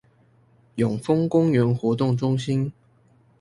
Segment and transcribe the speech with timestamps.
[0.77, 2.73] 永豐公園活動中心